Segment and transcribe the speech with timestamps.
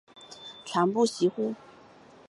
[0.65, 1.53] 传不习乎？